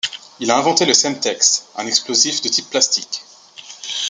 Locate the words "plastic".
2.71-3.21